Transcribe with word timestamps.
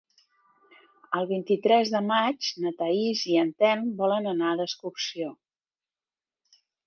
El 1.17 1.27
vint-i-tres 1.31 1.91
de 1.95 2.01
maig 2.11 2.47
na 2.63 2.71
Thaís 2.79 3.21
i 3.35 3.37
en 3.43 3.51
Telm 3.63 3.93
volen 4.01 4.31
anar 4.33 4.55
d'excursió. 4.61 5.31